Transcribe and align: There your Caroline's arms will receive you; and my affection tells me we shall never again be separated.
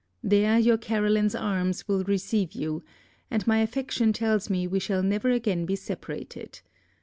There 0.23 0.57
your 0.57 0.79
Caroline's 0.79 1.35
arms 1.35 1.87
will 1.87 2.03
receive 2.05 2.53
you; 2.53 2.81
and 3.29 3.45
my 3.45 3.59
affection 3.59 4.13
tells 4.13 4.49
me 4.49 4.65
we 4.65 4.79
shall 4.79 5.03
never 5.03 5.29
again 5.29 5.67
be 5.67 5.75
separated. 5.75 6.61